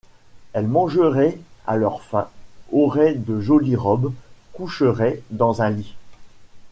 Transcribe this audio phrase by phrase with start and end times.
[0.53, 2.27] Elles mangeraient à leur faim,
[2.71, 4.11] auraient de jolies robes,
[4.51, 5.93] coucheraient dans un lit.